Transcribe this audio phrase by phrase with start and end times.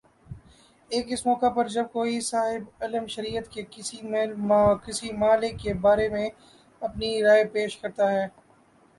[0.91, 3.63] ایک اس موقع پر جب کوئی صاحبِ علم شریعت کے
[3.71, 6.27] کسی مئلے کے بارے میں
[6.81, 8.25] اپنی رائے پیش کرتا ہے